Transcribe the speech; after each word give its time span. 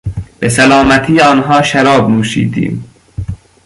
به 0.39 0.49
سلامتی 0.49 1.19
آنها 1.19 1.61
شراب 1.61 2.09
نوشیدیم. 2.09 2.85